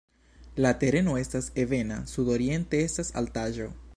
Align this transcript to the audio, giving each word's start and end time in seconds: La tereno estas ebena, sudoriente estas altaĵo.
La 0.65 0.71
tereno 0.83 1.17
estas 1.23 1.51
ebena, 1.65 1.99
sudoriente 2.13 2.83
estas 2.89 3.15
altaĵo. 3.23 3.71